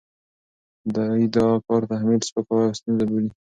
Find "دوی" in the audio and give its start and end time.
0.95-1.23